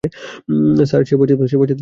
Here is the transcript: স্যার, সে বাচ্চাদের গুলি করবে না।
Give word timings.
স্যার, 0.83 1.01
সে 1.05 1.15
বাচ্চাদের 1.15 1.37
গুলি 1.37 1.55
করবে 1.55 1.65
না। 1.69 1.79